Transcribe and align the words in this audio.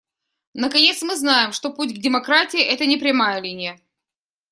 Наконец, 0.55 1.03
мы 1.03 1.15
знаем, 1.15 1.51
что 1.51 1.71
путь 1.71 1.93
к 1.93 2.01
демократии— 2.01 2.59
это 2.59 2.87
не 2.87 2.97
прямая 2.97 3.39
линия. 3.39 3.79